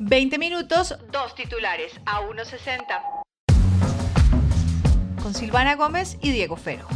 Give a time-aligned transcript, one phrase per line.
[0.00, 3.22] 20 minutos, dos titulares a 1.60.
[5.20, 6.86] Con Silvana Gómez y Diego Fero.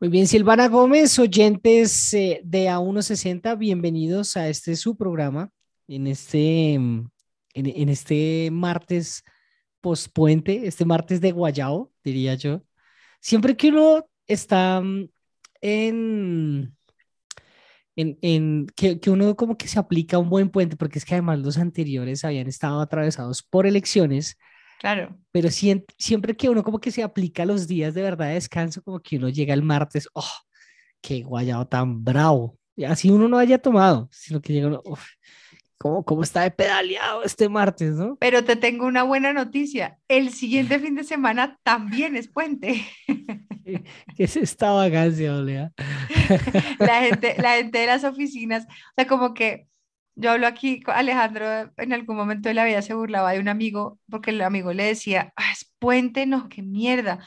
[0.00, 5.50] Muy bien, Silvana Gómez, oyentes eh, de A160, bienvenidos a este su programa
[5.86, 7.10] en este, mm,
[7.54, 9.24] en, este martes
[9.80, 12.62] pospuente, este martes de Guayao, diría yo.
[13.20, 15.08] Siempre que uno está mm,
[15.60, 16.74] en,
[17.96, 21.14] en, en que, que, uno como que se aplica un buen puente, porque es que
[21.14, 24.38] además los anteriores habían estado atravesados por elecciones,
[24.78, 25.18] Claro.
[25.32, 29.00] Pero siempre, que uno como que se aplica los días de verdad de descanso, como
[29.00, 30.30] que uno llega el martes, ¡oh!
[31.00, 32.56] ¡Qué guayado tan bravo!
[32.76, 34.82] Y así uno no haya tomado, sino que llega uno,
[35.78, 38.16] ¿cómo, ¿cómo está de pedaleado este martes, no?
[38.16, 39.98] Pero te tengo una buena noticia.
[40.08, 42.84] El siguiente fin de semana también es puente.
[43.64, 45.72] ¿Qué es esta vagancia, Olea?
[46.78, 49.68] la, gente, la gente de las oficinas, o sea, como que
[50.18, 54.00] yo hablo aquí, Alejandro en algún momento de la vida se burlaba de un amigo
[54.10, 57.20] porque el amigo le decía, ah, es puente, no, qué mierda.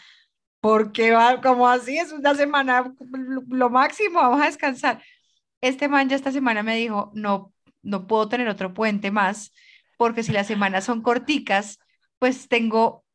[0.59, 2.93] Porque va como así, es una semana
[3.49, 5.01] lo máximo, vamos a descansar.
[5.61, 9.53] Este man ya esta semana me dijo, no, no puedo tener otro puente más,
[9.97, 11.79] porque si las semanas son corticas,
[12.19, 13.05] pues tengo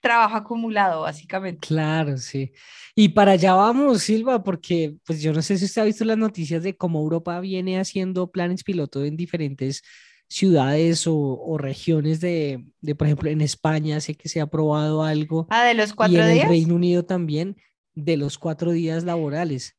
[0.00, 1.66] trabajo acumulado, básicamente.
[1.66, 2.52] Claro, sí.
[2.94, 6.18] Y para allá vamos, Silva, porque pues yo no sé si usted ha visto las
[6.18, 9.82] noticias de cómo Europa viene haciendo planes piloto en diferentes
[10.28, 15.46] ciudades o, regiones de, de, por ejemplo, en España sé que se ha aprobado algo.
[15.50, 16.28] Ah, de los cuatro días.
[16.28, 17.56] Y en el Reino Unido también,
[17.94, 19.76] de los cuatro días laborales.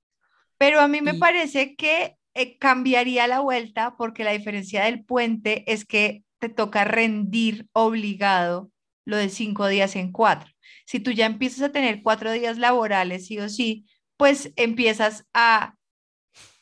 [0.58, 5.72] Pero a mí me parece que eh, cambiaría la vuelta porque la diferencia del puente
[5.72, 8.72] es que te toca rendir obligado
[9.06, 10.50] lo de cinco días en cuatro.
[10.86, 13.86] Si tú ya empiezas a tener cuatro días laborales, sí o sí,
[14.17, 15.76] pues empiezas a,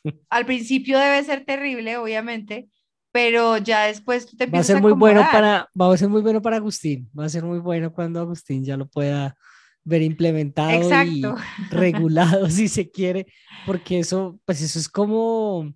[0.30, 2.68] al principio debe ser terrible, obviamente,
[3.12, 6.08] pero ya después tú te empiezas va a ser muy bueno para va a ser
[6.08, 9.36] muy bueno para Agustín va a ser muy bueno cuando Agustín ya lo pueda
[9.84, 11.22] ver implementado y
[11.70, 13.26] regulado si se quiere
[13.66, 15.74] porque eso pues eso es como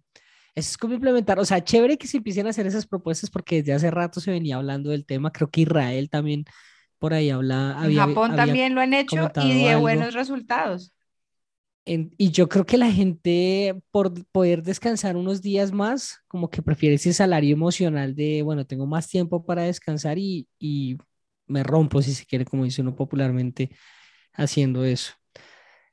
[0.56, 3.56] eso es como implementar, o sea, chévere que se empiecen a hacer esas propuestas porque
[3.56, 6.47] desde hace rato se venía hablando del tema, creo que Israel también
[6.99, 7.78] por ahí habla.
[7.84, 10.94] En Japón también lo han hecho y de buenos resultados.
[11.84, 16.94] y yo creo que la gente, por poder descansar unos días más, como que prefiere
[16.94, 20.97] ese salario emocional de, bueno, tengo más tiempo para descansar y, y
[21.47, 23.71] me rompo, si se quiere, como dice uno popularmente,
[24.37, 25.15] haciendo eso.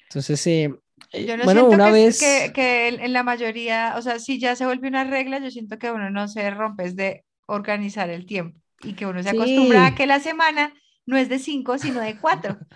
[0.04, 0.74] Entonces, eh,
[1.14, 2.20] yo no bueno, una que, vez...
[2.54, 5.92] que, en la mayoría, o sea, si ya se vuelve una regla, yo siento que
[5.92, 9.96] uno no se rompe, es de organizar el tiempo y que uno se acostumbra a
[9.96, 10.74] que la semana
[11.06, 12.58] no es de cinco, sino de cuatro.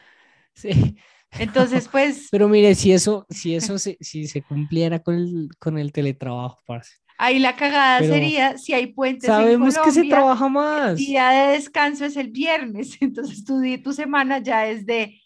[0.53, 0.97] Sí.
[1.33, 2.29] Entonces, pues...
[2.31, 6.57] Pero mire, si eso, si eso se, si se cumpliera con el, con el teletrabajo,
[6.65, 6.95] parce.
[7.19, 9.27] Ahí la cagada sería si hay puentes.
[9.27, 10.89] Sabemos en Colombia, que se trabaja más.
[10.91, 15.21] El día de descanso es el viernes, entonces tu, tu semana ya es de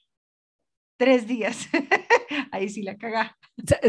[1.01, 1.67] tres días.
[2.51, 3.35] Ahí sí la caga.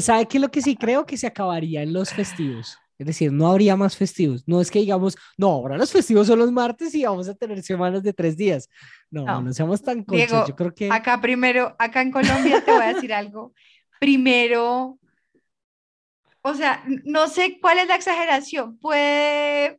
[0.01, 1.05] ¿Sabe qué es lo que sí creo?
[1.05, 2.79] Que se acabarían los festivos.
[2.99, 4.45] Es decir, no habría más festivos.
[4.47, 7.63] No es que digamos, no, ahora los festivos son los martes y vamos a tener
[7.63, 8.71] semanas de tres días.
[9.11, 10.49] No, no, seamos tan conchos.
[10.49, 10.89] Yo creo que...
[10.91, 13.53] Acá primero, acá en Colombia te voy a decir algo.
[14.01, 14.99] Primero,
[16.41, 18.79] o sea, no sé cuál es la exageración.
[18.79, 19.77] Puede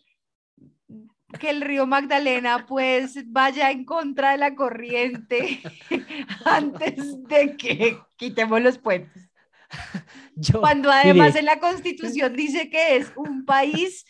[1.39, 5.61] que el río Magdalena pues vaya en contra de la corriente
[6.45, 9.29] antes de que quitemos los puentes.
[10.59, 14.05] Cuando además en la constitución dice que es un país,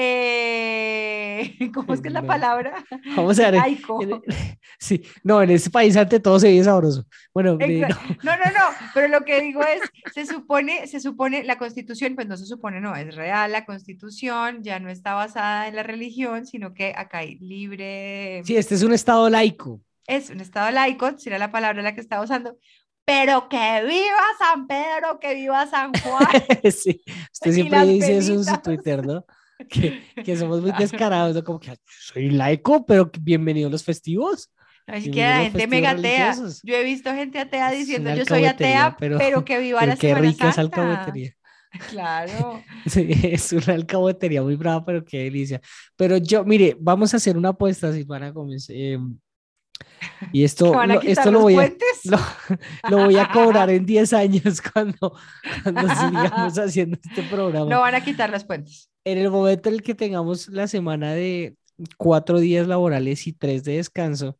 [0.00, 2.84] eh, ¿cómo es que es la palabra?
[3.16, 3.60] Vamos a ver.
[4.78, 7.04] sí, no, en ese país ante todo se vive sabroso.
[7.34, 7.66] Bueno, no.
[8.22, 8.36] no.
[8.36, 8.64] no, no,
[8.94, 9.80] pero lo que digo es,
[10.14, 14.62] se supone, se supone, la constitución, pues no se supone, no, es real, la constitución
[14.62, 18.42] ya no está basada en la religión, sino que acá hay libre.
[18.44, 19.80] Sí, este es un estado laico.
[20.06, 22.56] Es un estado laico, sería la palabra la que estaba usando,
[23.04, 26.26] pero que viva San Pedro, que viva San Juan.
[26.70, 27.02] sí,
[27.32, 29.24] usted siempre dice eso en su Twitter, ¿no?
[29.68, 31.44] Que, que somos muy descarados, ¿no?
[31.44, 34.50] Como que soy laico, pero bienvenidos los festivos.
[34.86, 36.34] Así que la gente mega atea.
[36.62, 40.50] Yo he visto gente atea diciendo yo soy atea, pero, que viva la qué rica
[40.50, 41.34] esa alcahuetería.
[41.90, 42.62] Claro.
[42.86, 45.60] Sí, es una alcahuetería muy brava, pero qué delicia.
[45.96, 48.68] Pero yo, mire, vamos a hacer una apuesta, Silvana Gómez.
[48.70, 48.98] Eh,
[50.32, 51.70] y esto, lo, esto lo, voy a,
[52.88, 55.14] lo, voy a cobrar en 10 años cuando,
[55.62, 57.68] cuando sigamos haciendo este programa.
[57.68, 58.90] No van a quitar las puentes.
[59.12, 61.56] En el momento en el que tengamos la semana de
[61.96, 64.38] cuatro días laborales y tres de descanso,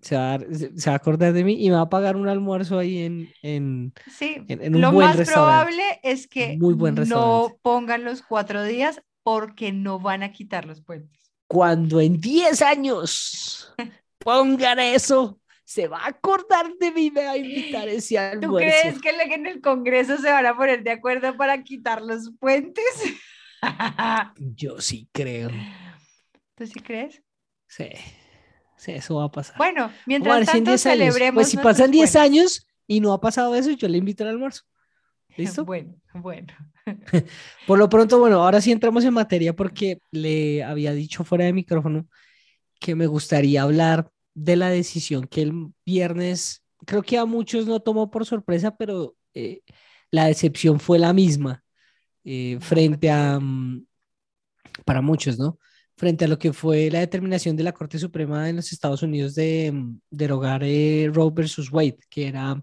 [0.00, 2.28] se va, a, se va a acordar de mí y me va a pagar un
[2.28, 6.96] almuerzo ahí en, en, Sí, en, un lo buen más probable es que Muy buen
[7.08, 11.30] no pongan los cuatro días porque no van a quitar los puentes.
[11.46, 13.72] Cuando en 10 años
[14.18, 18.16] pongan eso, se va a acordar de mí y me va a invitar a ese
[18.16, 18.80] ¿Tú almuerzo.
[18.80, 22.84] crees que en el Congreso se van a poner de acuerdo para quitar los puentes?
[24.36, 25.50] Yo sí creo.
[26.54, 27.22] ¿Tú sí crees?
[27.66, 27.88] Sí,
[28.76, 29.56] sí, eso va a pasar.
[29.56, 30.98] Bueno, mientras tanto 10 años.
[30.98, 32.16] celebremos Pues si pasan 10 puentes.
[32.16, 34.62] años y no ha pasado eso, yo le invito al almuerzo.
[35.36, 35.64] ¿Listo?
[35.64, 36.52] Bueno, bueno.
[37.66, 41.52] Por lo pronto, bueno, ahora sí entramos en materia porque le había dicho fuera de
[41.52, 42.08] micrófono
[42.80, 47.80] que me gustaría hablar de la decisión que el viernes, creo que a muchos no
[47.80, 49.60] tomó por sorpresa, pero eh,
[50.10, 51.62] la decepción fue la misma
[52.24, 53.84] eh, frente a, mm,
[54.84, 55.58] para muchos, ¿no?
[55.96, 59.34] Frente a lo que fue la determinación de la Corte Suprema en los Estados Unidos
[59.34, 62.62] de mm, derogar eh, Roe versus Wade, que era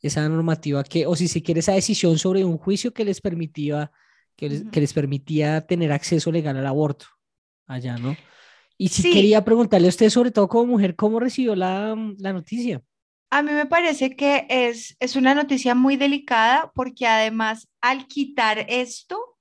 [0.00, 3.90] esa normativa que, o si se quiere, esa decisión sobre un juicio que les permitía,
[4.36, 4.70] que les, Ujú.
[4.70, 7.06] que les permitía tener acceso legal al aborto
[7.66, 8.16] allá, ¿no?
[8.78, 9.10] Y Sí.
[9.12, 12.80] quería preguntarle a usted, sobre todo como mujer, ¿cómo recibió la, la noticia?
[13.30, 18.64] A mí me parece que es, es una noticia muy delicada porque además al quitar
[18.68, 19.38] esto,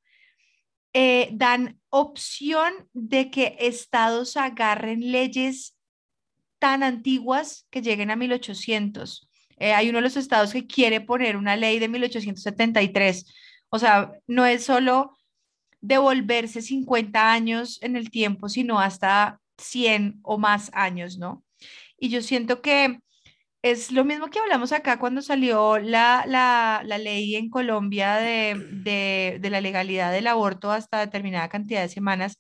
[0.94, 5.78] eh, dan opción de que estados agarren leyes
[6.60, 9.30] tan antiguas que lleguen a 1800.
[9.60, 13.26] Eh, hay uno de los estados que quiere poner una ley de 1873.
[13.70, 15.16] O sea, no es solo
[15.82, 21.44] devolverse 50 años en el tiempo, sino hasta 100 o más años, ¿no?
[22.00, 23.00] Y yo siento que
[23.72, 28.56] es lo mismo que hablamos acá cuando salió la, la, la ley en Colombia de,
[28.84, 32.40] de, de la legalidad del aborto hasta determinada cantidad de semanas.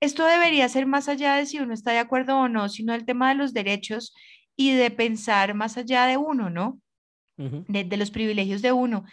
[0.00, 3.04] Esto debería ser más allá de si uno está de acuerdo o no, sino el
[3.04, 4.14] tema de los derechos
[4.56, 6.80] y de pensar más allá de uno, ¿no?
[7.38, 7.64] Ujú.
[7.66, 9.04] de, de los privilegios de uno.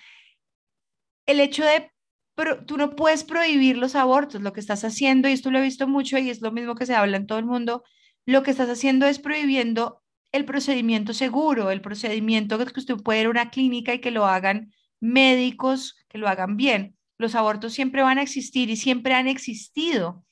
[1.25, 1.91] El hecho de,
[2.35, 5.61] pro- tú no puedes prohibir los abortos, lo que estás haciendo, y esto lo he
[5.61, 7.83] visto mucho y es lo mismo que se habla en todo el mundo,
[8.25, 13.25] lo que estás haciendo es prohibiendo el procedimiento seguro, el procedimiento que usted puede ir
[13.27, 16.95] a una clínica y que lo hagan médicos, que lo hagan bien.
[17.17, 20.23] Los abortos siempre van a existir y siempre han existido.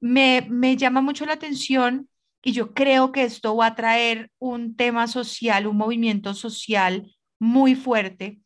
[0.00, 2.08] Me, me llama mucho la atención
[2.42, 7.74] y yo creo que esto va a traer un tema social, un movimiento social muy
[7.74, 8.40] fuerte.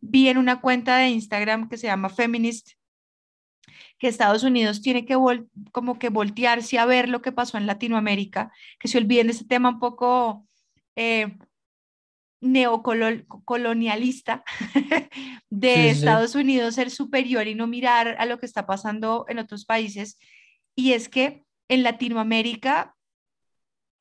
[0.00, 2.72] Vi en una cuenta de Instagram que se llama Feminist
[3.98, 7.66] que Estados Unidos tiene que vol- como que voltearse a ver lo que pasó en
[7.66, 10.46] Latinoamérica, que se olviden de ese tema un poco
[10.96, 11.34] eh,
[12.40, 14.44] neocolonialista
[15.50, 15.98] de Sí, sí, sí.
[15.98, 20.18] Estados Unidos ser superior y no mirar a lo que está pasando en otros países.
[20.74, 22.94] Y es que en Latinoamérica,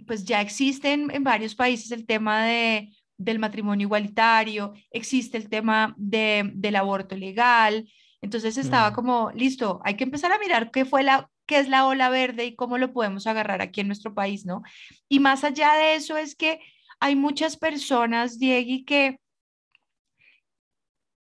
[0.06, 5.96] pues ya existen en varios países el tema de, del matrimonio igualitario, existe el tema
[5.98, 7.90] de, del aborto legal.
[8.26, 8.94] Entonces estaba Mm.
[8.94, 12.46] como, listo, hay que empezar a mirar qué fue la, qué es la ola verde
[12.46, 14.64] y cómo lo podemos agarrar aquí en nuestro país, ¿no?
[15.08, 16.60] Y más allá de eso es que
[17.00, 19.20] hay muchas personas, Diegui, que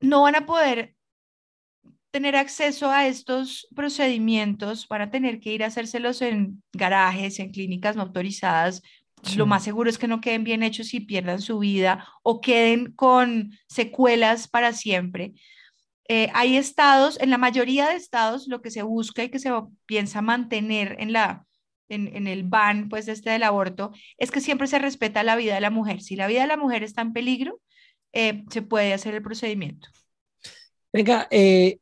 [0.01, 0.95] no van a poder
[2.13, 7.51] tener acceso a estos procedimientos, van a tener que ir a hacérselos en garajes, en
[7.51, 8.81] clínicas no autorizadas.
[9.25, 9.37] Sí.
[9.37, 12.93] Lo más seguro es que no queden bien hechos y pierdan su vida o queden
[12.93, 15.33] con secuelas para siempre.
[16.09, 19.51] Eh, hay estados, en la mayoría de estados, lo que se busca y que se
[19.87, 21.47] piensa mantener en la,
[21.89, 25.55] en, en el ban, pues, este del aborto, es que siempre se respeta la vida
[25.55, 26.03] de la mujer.
[26.03, 27.61] Si la vida de la mujer está en peligro,
[28.13, 29.89] eh, se puede hacer el procedimiento.
[30.93, 31.79] Venga, eh,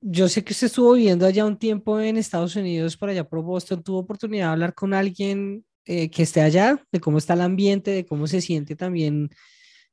[0.00, 3.42] yo sé que usted estuvo viviendo allá un tiempo en Estados Unidos, por allá por
[3.42, 7.40] Boston, tuvo oportunidad de hablar con alguien eh, que esté allá, de cómo está el
[7.40, 9.30] ambiente, de cómo se siente también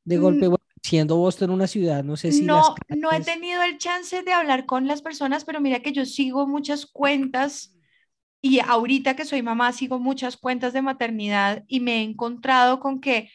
[0.04, 0.52] de golpe, Mm.
[0.84, 4.34] Siendo Boston una ciudad, no sé si las No, no he tenido el chance de
[4.34, 7.76] hablar con las personas, pero mira que yo sigo muchas cuentas
[8.42, 13.00] y ahorita que soy mamá sigo muchas cuentas de maternidad y me he encontrado con
[13.00, 13.30] que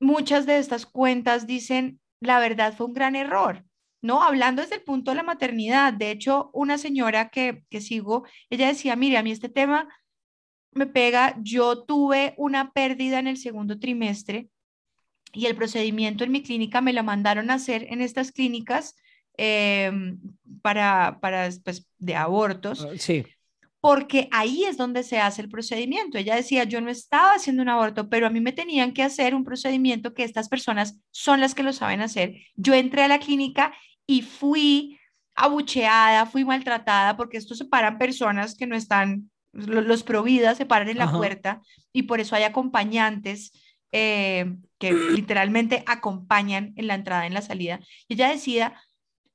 [0.00, 3.64] muchas de estas cuentas dicen, la verdad fue un gran error,
[4.02, 4.22] ¿no?
[4.22, 5.92] Hablando desde el punto de la maternidad.
[5.92, 9.88] De hecho, una señora que, que sigo, ella decía, mire, a mí este tema
[10.72, 14.48] me pega, yo tuve una pérdida en el segundo trimestre
[15.34, 18.94] y el procedimiento en mi clínica me lo mandaron a hacer en estas clínicas
[19.36, 19.90] eh,
[20.62, 23.24] para, para pues, de abortos, Ah, Sí,
[23.80, 26.16] porque ahí es donde se hace el procedimiento.
[26.16, 29.34] Ella decía, yo no estaba haciendo un aborto, pero a mí me tenían que hacer
[29.34, 32.32] un procedimiento que estas personas son las que lo saben hacer.
[32.56, 33.74] Yo entré a la clínica
[34.06, 34.98] y fui
[35.34, 40.98] abucheada, fui maltratada, porque esto separan personas que no están los providas se paran en
[40.98, 41.60] la puerta
[41.92, 43.52] y por eso hay acompañantes
[43.96, 47.78] eh, que literalmente acompañan en la entrada y en la salida.
[48.08, 48.74] Y ella decía,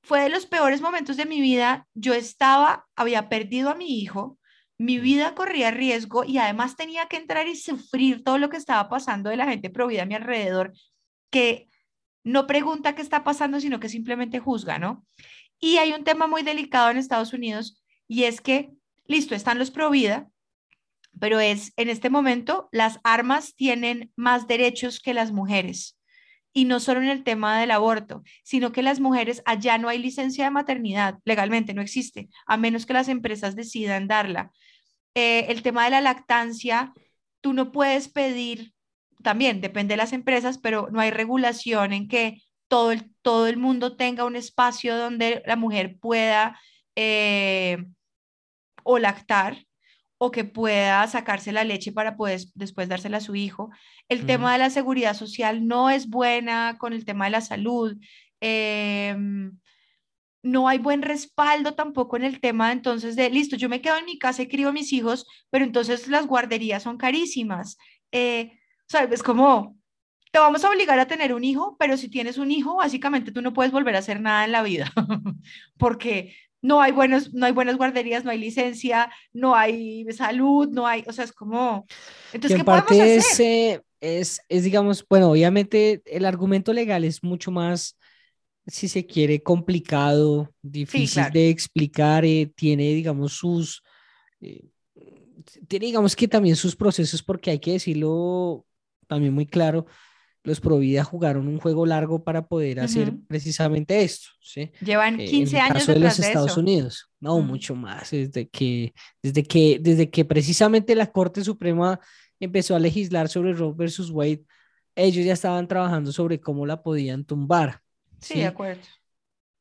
[0.04, 4.38] fue de los peores momentos de mi vida, yo estaba, había perdido a mi hijo,
[4.78, 8.90] mi vida corría riesgo y además tenía que entrar y sufrir todo lo que estaba
[8.90, 10.74] pasando de la gente provida a mi alrededor,
[11.30, 11.70] que
[12.26, 15.06] no pregunta qué está pasando, sino que simplemente juzga, ¿no?
[15.62, 18.72] Y hay un tema muy delicado en Estados Unidos y es que,
[19.08, 20.30] listo, están los pro vida,
[21.20, 25.98] pero es en este momento las armas tienen más derechos que las mujeres.
[26.52, 30.00] Y no solo en el tema del aborto, sino que las mujeres allá no hay
[30.00, 34.52] licencia de maternidad, legalmente no existe, a menos que las empresas decidan darla.
[35.14, 36.94] Eh, el tema de la lactancia,
[37.42, 38.74] tú no puedes pedir,
[39.24, 43.58] también depende de las empresas, pero no hay regulación en que todo el, todo el
[43.58, 46.60] mundo tenga un espacio donde la mujer pueda
[46.96, 47.86] eh,
[48.84, 49.66] o lactar
[50.22, 53.70] o que pueda sacarse la leche para poder después dársela a su hijo.
[54.10, 57.98] El tema de la seguridad social no es buena con el tema de la salud.
[58.42, 59.58] Em,
[60.44, 64.06] no hay buen respaldo tampoco en el tema entonces de, listo, yo me quedo en
[64.06, 67.78] mi casa y crío a mis hijos, pero entonces las guarderías son carísimas.
[68.12, 69.12] Eh, ¿Sabes?
[69.14, 69.78] Es como,
[70.34, 73.42] te vamos a obligar a tener un hijo, pero si tienes un hijo, básicamente tú
[73.42, 74.92] no puedes volver a hacer nada en la vida,
[75.78, 80.86] porque no hay, buenos, no hay buenas guarderías, no hay licencia, no hay salud, no
[80.86, 81.86] hay, o sea, es como...
[82.34, 83.18] Entonces, ¿qué podemos hacer?
[83.20, 87.98] Es, es, es, digamos, bueno, obviamente el argumento legal es mucho más
[88.70, 93.84] si se quiere, complicado, difícil de explicar, eh, tiene, digamos, sus,
[94.42, 94.66] eh,
[95.68, 98.66] tiene, digamos, que también sus procesos, porque hay que decirlo
[99.08, 99.86] también muy claro,
[100.50, 104.72] los Provida jugaron un juego largo para poder hacer precisamente esto, ¿sí?
[104.82, 108.94] Llevan 15 eh, en el caso de los Estados Unidos, no, mucho más, desde que,
[109.22, 112.00] desde que, desde que precisamente la Corte Suprema
[112.40, 114.44] empezó a legislar sobre Roe versus Wade,
[114.96, 117.82] ellos ya estaban trabajando sobre cómo la podían tumbar.
[118.20, 118.82] Sí, de acuerdo.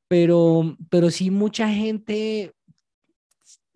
[0.08, 2.54] Pero, pero sí mucha gente,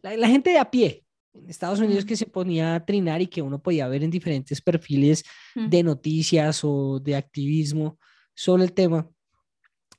[0.01, 1.05] la, gente de a pie,
[1.49, 5.25] Estados Unidos que se ponía a trinar y que uno podía ver en diferentes perfiles
[5.55, 7.99] de noticias o de activismo
[8.35, 9.09] sobre el tema,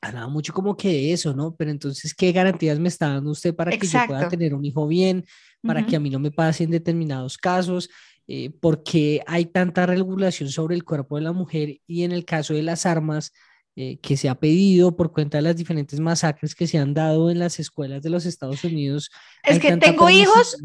[0.02, 1.56] hablaba mucho como que de eso, ¿no?
[1.56, 4.88] Pero entonces, ¿qué garantías me está dando usted para que yo pueda tener un hijo
[4.88, 5.25] bien,
[5.62, 7.90] para que a mí no me pase en determinados casos?
[8.28, 12.54] Eh, porque hay tanta regulación sobre el cuerpo de la mujer y en el caso
[12.54, 13.34] de las armas,
[13.75, 17.32] eh, que se ha pedido por cuenta de las diferentes masacres que se han dado
[17.32, 19.10] en las escuelas de los Estados Unidos.
[19.44, 20.58] Es que tengo hijos,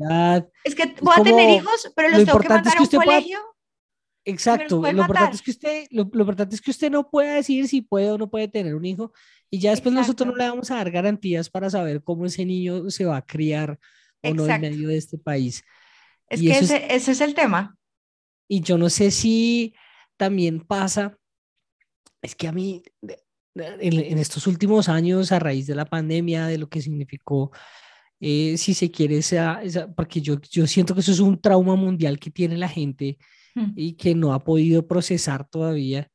[0.62, 3.38] es que voy a tener hijos, pero los tengo que mandar a un colegio.
[4.26, 7.80] Exacto, lo importante, es que usted, lo, importante es que usted no pueda decir si
[7.80, 9.10] puede o no puede tener un hijo
[9.48, 12.90] y ya después nosotros no le vamos a dar garantías para saber cómo ese niño
[12.90, 13.78] se va a criar
[14.22, 15.64] o no en medio de este país.
[16.28, 17.74] Es que ese, ese es el tema.
[18.46, 19.74] Y yo no sé si
[20.18, 21.17] también pasa
[22.22, 22.82] es que a mí,
[23.54, 27.50] en, estos últimos años, a raíz de la pandemia, de lo que significó,
[28.20, 29.62] eh, si se quiere, esa,
[29.96, 33.18] porque yo, yo siento que eso es un trauma mundial que tiene la gente
[33.54, 33.72] mm.
[33.76, 36.10] y que no ha podido procesar todavía.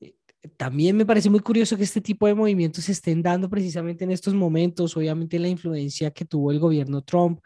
[0.00, 0.14] Eh,
[0.56, 4.12] también me parece muy curioso que este tipo de movimientos se estén dando precisamente en
[4.12, 7.40] estos momentos, obviamente la influencia que tuvo el gobierno Trump,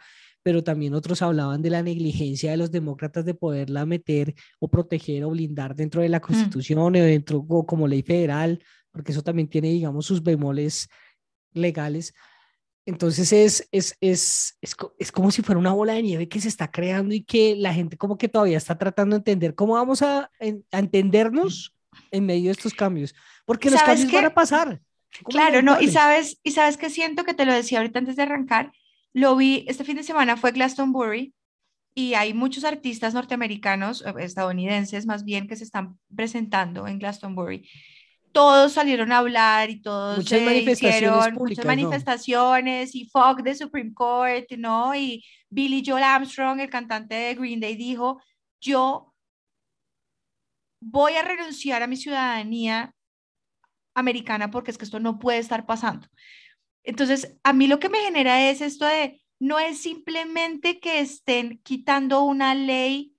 [0.45, 5.25] pero también otros hablaban de la negligencia de los demócratas de poderla meter o proteger
[5.25, 6.21] o blindar dentro de la mm.
[6.21, 10.91] Constitución o dentro o como ley federal, porque eso también tiene, digamos, sus bemoles
[11.55, 12.15] legales.
[12.85, 16.49] Entonces es, es, es, es, es como si fuera una bola de nieve que se
[16.49, 20.03] está creando y que la gente como que todavía está tratando de entender cómo vamos
[20.03, 20.31] a,
[20.71, 21.75] a entendernos
[22.11, 23.15] en medio de estos cambios,
[23.47, 24.83] porque los cambios van a pasar.
[25.25, 28.25] Claro, no, y sabes, y sabes que siento que te lo decía ahorita antes de
[28.25, 28.73] arrancar,
[29.15, 31.33] lo vi este fin de semana, fue Glastonbury,
[31.95, 37.69] y hay muchos artistas norteamericanos, eh, estadounidenses más bien, que se están presentando en Glastonbury.
[38.33, 44.51] Todos salieron a hablar y todos muchas manifestaciones muchas manifestaciones y Fogg de Supreme Court,
[44.59, 44.93] ¿no?
[44.93, 48.21] Y Billy Joel Armstrong, el cantante de Green Day, dijo,
[48.61, 49.15] yo
[50.81, 52.93] voy a renunciar a mi ciudadanía
[53.95, 56.09] americana porque es que esto no puede estar pasando.
[56.85, 61.59] Entonces, a mí lo que me genera es esto de, no es simplemente que estén
[61.63, 63.15] quitando una ley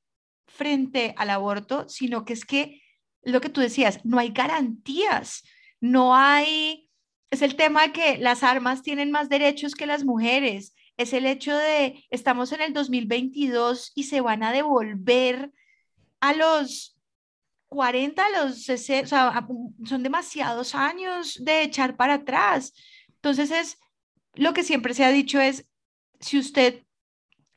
[0.47, 2.81] frente al aborto, sino que es que,
[3.23, 5.43] lo que tú decías, no hay garantías,
[5.81, 6.89] no hay,
[7.31, 11.25] es el tema de que las armas tienen más derechos que las mujeres, es el
[11.25, 15.51] hecho de, estamos en el 2022 y se van a devolver
[16.21, 16.97] a los
[17.67, 19.47] 40, a los 60, o sea,
[19.85, 22.73] son demasiados años de echar para atrás.
[23.25, 23.79] Entonces es
[24.35, 25.67] lo que siempre se ha dicho es,
[26.19, 26.83] si usted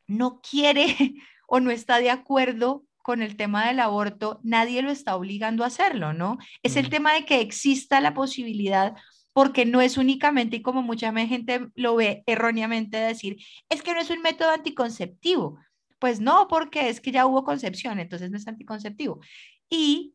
[0.06, 0.96] no quiere
[1.46, 5.66] o no está de acuerdo con el tema del aborto, nadie lo está obligando a
[5.66, 6.38] hacerlo, ¿no?
[6.62, 8.96] Es el tema de que exista la posibilidad,
[9.34, 13.36] porque no es únicamente, y como mucha gente lo ve erróneamente, decir,
[13.68, 15.58] es que no es un método anticonceptivo.
[15.98, 19.20] Pues no, porque es que ya hubo concepción, entonces no es anticonceptivo.
[19.68, 20.14] Y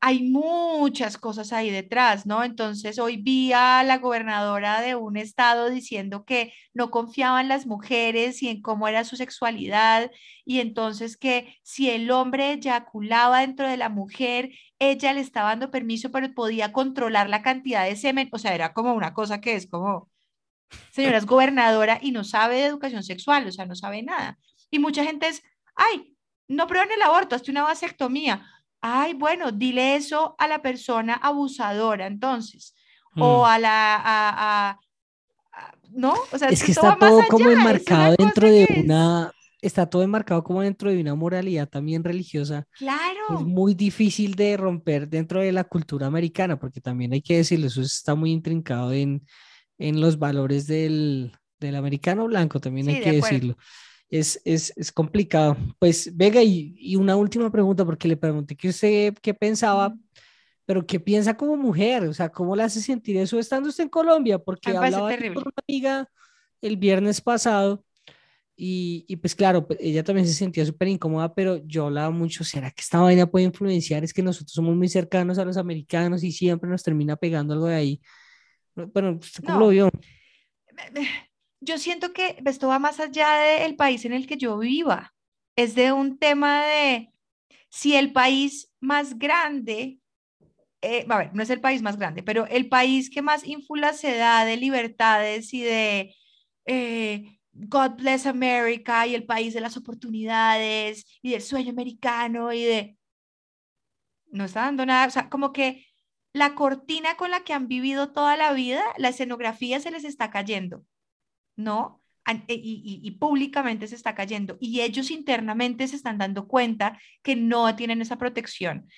[0.00, 2.44] hay muchas cosas ahí detrás, ¿no?
[2.44, 7.66] Entonces, hoy vi a la gobernadora de un estado diciendo que no confiaba en las
[7.66, 10.10] mujeres y en cómo era su sexualidad,
[10.44, 15.70] y entonces que si el hombre eyaculaba dentro de la mujer, ella le estaba dando
[15.70, 19.56] permiso, pero podía controlar la cantidad de semen, o sea, era como una cosa que
[19.56, 20.10] es como,
[20.92, 24.38] señora es gobernadora y no sabe de educación sexual, o sea, no sabe nada.
[24.70, 25.42] Y mucha gente es,
[25.74, 26.16] ay,
[26.48, 28.46] no prueben el aborto, hazte una vasectomía.
[28.88, 32.74] Ay, bueno, dile eso a la persona abusadora, entonces,
[33.18, 33.44] o Mm.
[33.48, 34.80] a la, a, a-
[35.52, 36.14] a- ¿no?
[36.32, 40.02] O sea, Es que está todo como es enmarcado dentro de es- una, está todo
[40.02, 42.66] enmarcado como dentro de una moralidad también religiosa.
[42.72, 47.38] Es Claro, muy difícil de romper dentro de la cultura americana, porque también hay que
[47.38, 49.26] decirlo, eso está muy intrincado en,
[49.78, 53.26] en los valores del, del americano blanco, también Sí, hay de que acuerdo.
[53.26, 53.56] decirlo.
[54.08, 55.56] Es, es, es complicado.
[55.78, 59.96] Pues, Vega, y, y una última pregunta, porque le pregunté que usted qué pensaba,
[60.64, 63.90] pero qué piensa como mujer, o sea, ¿cómo le hace sentir eso estando usted en
[63.90, 64.38] Colombia?
[64.38, 66.08] Porque me hablaba con una amiga
[66.62, 67.84] el viernes pasado
[68.56, 72.42] y, y pues claro, pues, ella también se sentía súper incómoda, pero yo hablaba mucho,
[72.42, 74.02] ¿será que esta vaina puede influenciar?
[74.02, 77.66] Es que nosotros somos muy cercanos a los americanos y siempre nos termina pegando algo
[77.66, 78.00] de ahí.
[78.74, 79.70] Bueno, ¿usted cómo lo No.
[79.72, 79.90] vio?
[81.60, 85.14] Yo siento que esto va más allá del país en el que yo viva.
[85.56, 87.12] Es de un tema de
[87.70, 89.98] si el país más grande,
[90.82, 93.92] eh, a ver, no es el país más grande, pero el país que más ínfula
[93.92, 96.14] se da de libertades y de
[96.66, 102.64] eh, God bless America y el país de las oportunidades y del sueño americano y
[102.64, 102.98] de...
[104.30, 105.86] No está dando nada, o sea, como que
[106.32, 110.30] la cortina con la que han vivido toda la vida, la escenografía se les está
[110.30, 110.84] cayendo.
[111.56, 112.02] ¿No?
[112.26, 116.98] E- Y, y- y públicamente se está cayendo y ellos internamente se están dando cuenta
[117.22, 118.88] que no tienen esa protección.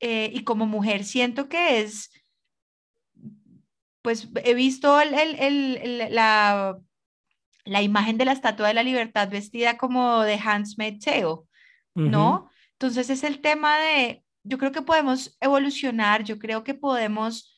[0.00, 2.10] Eh, y como mujer siento que es,
[4.02, 6.78] pues he visto el- el- la,
[7.64, 11.44] la imagen de la Estatua de la Libertad vestida como de Tale, Ujú.
[11.94, 12.50] ¿no?
[12.72, 17.57] Entonces es el tema de, yo creo que podemos evolucionar, yo creo que podemos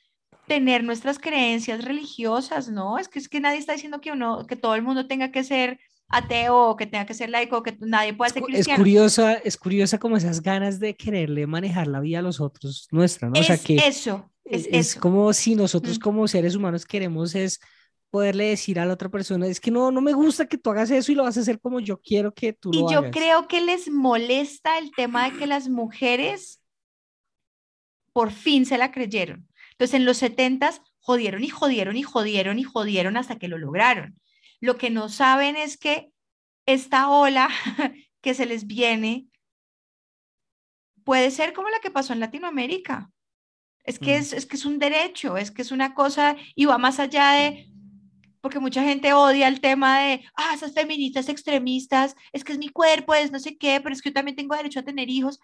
[0.50, 2.98] tener nuestras creencias religiosas, ¿no?
[2.98, 5.44] Es que es que nadie está diciendo que uno, que todo el mundo tenga que
[5.44, 8.68] ser ateo o que tenga que ser laico, que nadie pueda Es, ser cu- es
[8.68, 8.78] cristiano.
[8.82, 13.28] curiosa, es curiosa como esas ganas de quererle manejar la vida a los otros nuestra,
[13.30, 13.40] ¿no?
[13.40, 15.00] O sea Es que eso, es e- es eso.
[15.00, 16.00] como si nosotros Mm.
[16.00, 17.60] como seres humanos queremos es
[18.10, 20.90] poderle decir a la otra persona, es que no, no me gusta que tú hagas
[20.90, 23.12] eso y lo vas a hacer como yo quiero que tú Y lo yo hagas.
[23.12, 26.60] creo que les molesta el tema de que las mujeres
[28.12, 29.46] por fin se la creyeron.
[29.80, 34.20] Entonces en los setentas jodieron y jodieron y jodieron y jodieron hasta que lo lograron.
[34.60, 36.10] Lo que no saben es que
[36.66, 37.48] esta ola
[38.20, 39.28] que se les viene
[41.02, 43.10] puede ser como la que pasó en Latinoamérica.
[43.82, 44.20] Es que, Mm.
[44.20, 47.30] es, es que es un derecho, es que es una cosa y va más allá
[47.32, 47.66] de,
[48.42, 52.68] porque mucha gente odia el tema de, ah, esas feministas extremistas, es que es mi
[52.68, 55.40] cuerpo, es no sé qué, pero es que yo también tengo derecho a tener hijos.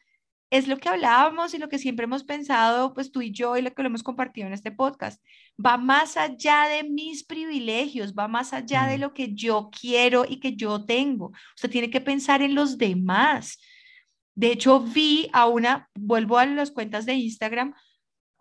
[0.50, 3.62] Es lo que hablábamos y lo que siempre hemos pensado, pues tú y yo, y
[3.62, 5.20] lo que lo hemos compartido en este podcast.
[5.64, 9.00] Va más allá de mis privilegios, va más allá de Mm.
[9.00, 11.32] lo que yo quiero y que yo tengo.
[11.56, 13.58] Usted tiene que pensar en los demás.
[14.34, 17.74] De hecho, vi a una, vuelvo a las cuentas de Instagram,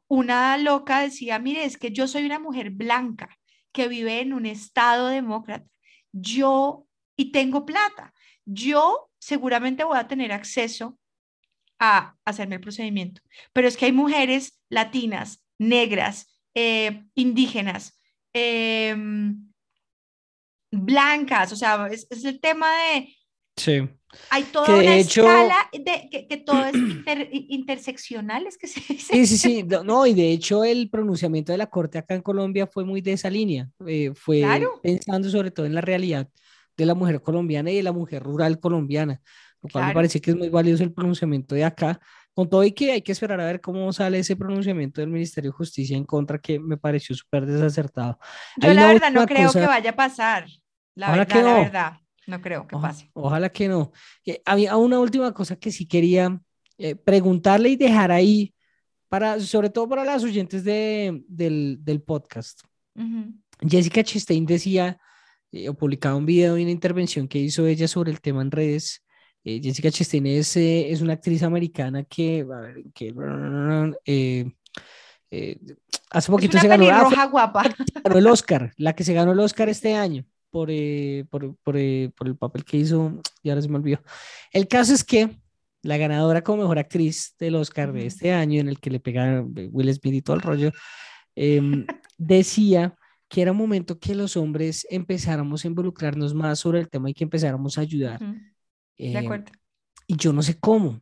[0.07, 3.29] una loca decía, mire, es que yo soy una mujer blanca
[3.71, 5.65] que vive en un estado demócrata.
[6.11, 6.85] Yo,
[7.17, 8.13] y tengo plata,
[8.45, 10.99] yo seguramente voy a tener acceso
[11.79, 13.21] a hacerme el procedimiento.
[13.53, 17.99] Pero es que hay mujeres latinas, negras, eh, indígenas,
[18.33, 19.51] em,
[20.71, 23.07] blancas, o sea, es, es el tema de,
[23.57, 23.87] Sí.
[24.29, 28.57] hay toda Que de una hecho- escala de que, que todo es inter- interseccional, es
[28.57, 29.13] que se dice.
[29.13, 32.21] Sí, sí, sí, no, no, y de hecho el pronunciamiento de la Corte acá en
[32.21, 34.79] Colombia fue muy de esa línea, eh, fue Claro.
[34.83, 36.27] pensando sobre todo en la realidad
[36.77, 39.21] de la mujer colombiana y de la mujer rural colombiana,
[39.65, 41.99] lo cual me parece que es muy valioso el pronunciamiento de acá,
[42.33, 45.51] con todo y que hay que esperar a ver cómo sale ese pronunciamiento del Ministerio
[45.51, 48.17] de Justicia en contra, que me pareció súper desacertado.
[48.57, 50.45] Yo Hay la verdad no creo que vaya a pasar.
[50.95, 51.93] La verdad, la verdad.
[52.27, 53.09] No creo que Oja- pase.
[53.13, 53.91] Ojalá que no.
[54.25, 56.39] Eh, Había una última cosa que sí quería
[56.77, 58.53] eh, preguntarle y dejar ahí,
[59.07, 62.61] para, sobre todo para las oyentes de, del, del podcast.
[63.61, 64.97] Jessica Chastain decía
[65.51, 68.51] eh, o publicaba un video y una intervención que hizo ella sobre el tema en
[68.51, 69.04] redes.
[69.45, 73.13] Eh, Jessica Chastain es, es, una actriz americana que, a ver, que
[76.09, 76.85] hace poquito se ganó,
[77.29, 77.63] guapa.
[78.03, 80.69] ganó el Oscar, la que se ganó el Oscar este año por,
[81.29, 81.75] por, por,
[82.13, 83.99] por el papel que hizo, y ahora se me olvidó.
[84.51, 85.29] El caso es que
[85.85, 89.53] la ganadora como mejor actriz del Oscar de este año, en el que le pegaron
[89.71, 90.71] Will Smith y todo el rollo,
[91.35, 91.85] em,
[92.17, 92.95] decía
[93.29, 97.13] que era un momento que los hombres empezáramos a involucrarnos más sobre el tema y
[97.13, 98.19] que empezáramos a ayudar.
[98.97, 99.51] De em, acuerdo.
[100.07, 101.01] Y yo no sé cómo.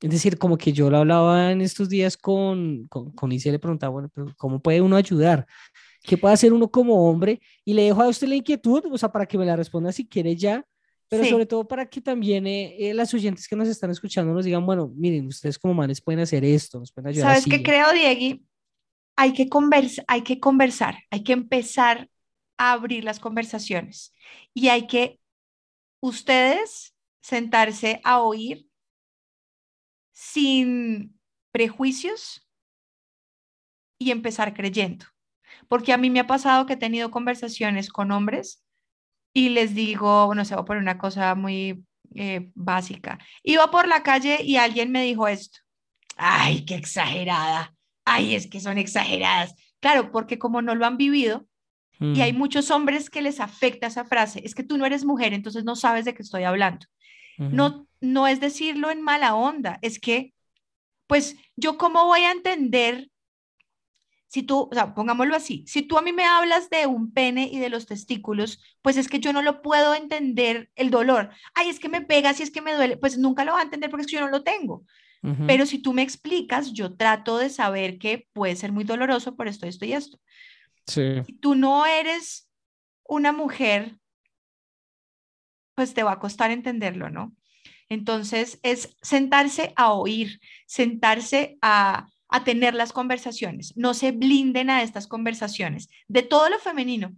[0.00, 3.58] Es decir, como que yo lo hablaba en estos días con, con, con y le
[3.58, 5.46] preguntaba, bueno, pero ¿cómo puede uno ayudar?
[6.02, 7.40] ¿Qué puede hacer uno como hombre?
[7.64, 10.08] Y le dejo a usted la inquietud, o sea, para que me la responda si
[10.08, 10.66] quiere ya,
[11.08, 14.46] pero sobre todo para que también eh, eh, las oyentes que nos están escuchando nos
[14.46, 17.28] digan, bueno, miren, ustedes como manes pueden hacer esto, nos pueden ayudar.
[17.28, 18.42] ¿Sabes qué creo, Diego?
[19.14, 22.08] Hay que, conversar, hay que conversar, hay que empezar
[22.56, 24.14] a abrir las conversaciones
[24.54, 25.20] y hay que
[26.00, 26.91] ustedes
[27.22, 28.68] sentarse a oír
[30.12, 31.18] sin
[31.52, 32.46] prejuicios
[33.98, 35.06] y empezar creyendo.
[35.68, 38.64] Porque a mí me ha pasado que he tenido conversaciones con hombres
[39.32, 43.18] y les digo, bueno, se va por una cosa muy eh, básica.
[43.42, 45.60] Iba por la calle y alguien me dijo esto.
[46.16, 47.74] Ay, qué exagerada.
[48.04, 49.54] Ay, es que son exageradas.
[49.80, 51.46] Claro, porque como no lo han vivido,
[52.00, 52.38] y hay mm.
[52.38, 55.76] muchos hombres que les afecta esa frase, es que tú no eres mujer, entonces no
[55.76, 56.86] sabes de qué estoy hablando.
[57.38, 60.34] No, no es decirlo en mala onda, es que,
[61.06, 63.08] pues, yo cómo voy a entender
[64.32, 67.50] si tú, o sea, pongámoslo así, si tú a mí me hablas de un pene
[67.52, 71.28] y de los testículos, pues es que yo no lo puedo entender el dolor.
[71.52, 73.64] Ay, es que me pega, si es que me duele, pues nunca lo va a
[73.64, 74.84] entender porque es que yo no lo tengo.
[75.46, 79.46] Pero si tú me explicas, yo trato de saber que puede ser muy doloroso por
[79.48, 80.18] esto, esto y esto.
[80.86, 81.22] Sí.
[81.26, 82.48] Si tú no eres
[83.04, 83.98] una mujer,
[85.74, 87.34] pues te va a costar entenderlo, ¿no?
[87.88, 93.76] Entonces es sentarse a oír, sentarse a a tener las conversaciones.
[93.76, 97.14] No se blinden a estas conversaciones de todo lo femenino.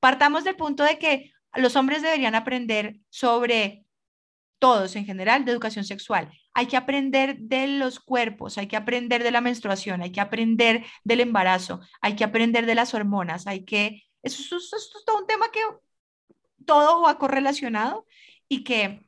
[0.00, 3.84] Partamos del punto de que los hombres deberían aprender sobre
[4.58, 6.30] todos en general de educación sexual.
[6.52, 10.84] Hay que aprender de los cuerpos, hay que aprender de la menstruación, hay que aprender
[11.04, 14.02] del embarazo, hay que aprender de las hormonas, hay que...
[14.22, 15.60] Eso, es todo un tema que
[16.70, 18.06] todo va correlacionado
[18.48, 19.00] y que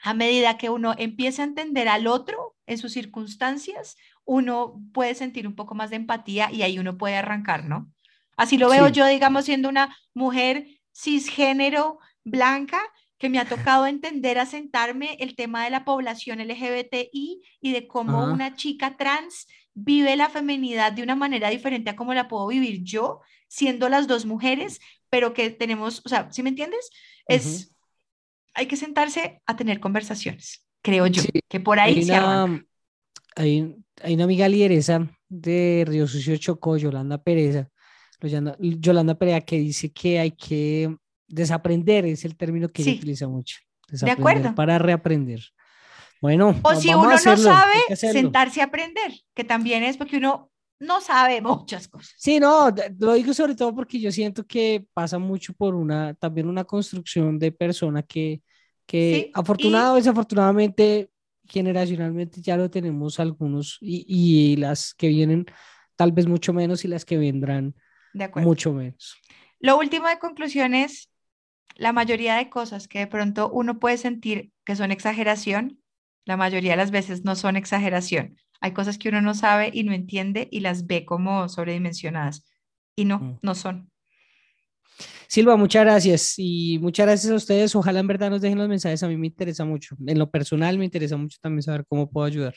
[0.00, 5.48] a medida que uno empieza a entender al otro en sus circunstancias, uno puede sentir
[5.48, 7.90] un poco más de empatía y ahí uno puede arrancar, ¿no?
[8.36, 12.80] Así lo veo yo, digamos, siendo una mujer cisgénero blanca,
[13.18, 18.22] que me ha tocado entender, asentarme el tema de la población LGBTI y de cómo
[18.26, 22.84] una chica trans vive la feminidad de una manera diferente a como la puedo vivir
[22.84, 24.78] yo, siendo las dos mujeres,
[25.10, 26.90] pero que tenemos, o sea, ¿sí me entiendes?
[27.26, 27.72] Es,
[28.54, 32.14] hay que sentarse a tener conversaciones, creo yo, que por ahí se
[33.36, 37.68] hay, hay una amiga lideresa de Río Sucio Chocó, Yolanda Pereza,
[38.58, 40.96] Yolanda Pereza, que dice que hay que
[41.28, 43.58] desaprender, es el término que ella utiliza mucho.
[43.88, 44.54] De acuerdo.
[44.54, 45.40] Para reaprender.
[46.20, 51.00] Bueno, o si uno no sabe, sentarse a aprender, que también es porque uno no
[51.00, 52.14] sabe muchas cosas.
[52.18, 56.48] Sí, no, lo digo sobre todo porque yo siento que pasa mucho por una, también
[56.48, 58.42] una construcción de persona que,
[58.86, 61.10] que afortunado o desafortunadamente
[61.48, 65.46] generacionalmente ya lo tenemos algunos y, las que vienen
[65.96, 67.74] tal vez mucho menos y las que vendrán
[68.36, 69.16] mucho menos.
[69.58, 71.10] Lo último de conclusión es,
[71.74, 75.80] la mayoría de cosas que de pronto uno puede sentir que son exageración,
[76.24, 78.36] la mayoría de las veces no son exageración.
[78.60, 82.44] Hay cosas que uno no sabe y no entiende y las ve como sobredimensionadas
[82.96, 83.38] y no, mm.
[83.42, 83.90] no son.
[85.28, 87.76] Silva, muchas gracias y muchas gracias a ustedes.
[87.76, 89.02] Ojalá en verdad nos dejen los mensajes.
[89.02, 89.94] A mí me interesa mucho.
[90.06, 92.54] En lo personal me interesa mucho también saber cómo puedo ayudar.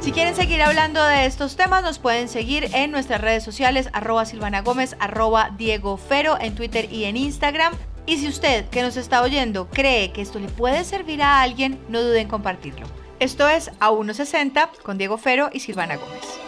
[0.00, 4.24] Si quieren seguir hablando de estos temas, nos pueden seguir en nuestras redes sociales, arroba
[4.24, 7.72] Silvana Gómez, arroba Diego Fero, en Twitter y en Instagram.
[8.06, 11.78] Y si usted que nos está oyendo cree que esto le puede servir a alguien,
[11.88, 12.86] no duden en compartirlo.
[13.18, 16.45] Esto es A 160 con Diego Fero y Silvana Gómez.